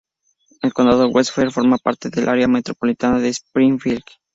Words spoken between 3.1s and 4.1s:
de Springfield.